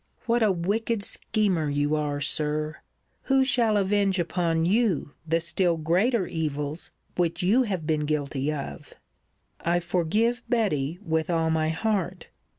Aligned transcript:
What 0.25 0.41
a 0.41 0.51
wicked 0.51 1.03
schemer 1.03 1.69
you 1.69 1.93
are, 1.95 2.19
Sir! 2.19 2.77
Who 3.25 3.43
shall 3.43 3.77
avenge 3.77 4.17
upon 4.17 4.65
you 4.65 5.11
the 5.27 5.39
still 5.39 5.77
greater 5.77 6.25
evils 6.25 6.89
which 7.17 7.43
you 7.43 7.61
have 7.69 7.85
been 7.85 8.07
guilty 8.07 8.51
of? 8.51 8.95
I 9.59 9.79
forgive 9.79 10.41
Betty 10.49 10.97
with 11.05 11.29
all 11.29 11.51
my 11.51 11.69
heart. 11.69 12.29